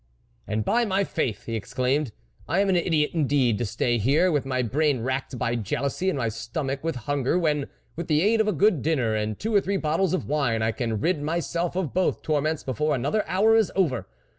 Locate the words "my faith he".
0.83-1.55